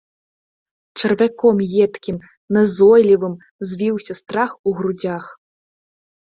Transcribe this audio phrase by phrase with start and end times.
[1.01, 2.17] Чарвяком едкім,
[2.57, 3.37] назойлівым
[3.69, 5.33] звіўся страх у грудзях.